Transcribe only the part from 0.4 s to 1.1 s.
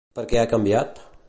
ha canviat?